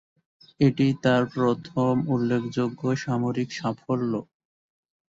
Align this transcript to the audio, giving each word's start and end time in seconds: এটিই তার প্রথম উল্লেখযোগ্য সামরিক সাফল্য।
এটিই 0.59 0.93
তার 1.03 1.23
প্রথম 1.35 1.93
উল্লেখযোগ্য 2.07 2.81
সামরিক 3.03 3.49
সাফল্য। 3.51 4.13